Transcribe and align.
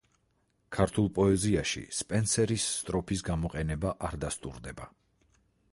ქართულ 0.77 1.09
პოეზიაში 1.17 1.83
სპენსერის 1.97 2.65
სტროფის 2.79 3.25
გამოყენება 3.29 3.95
არ 4.09 4.19
დასტურდება. 4.27 4.91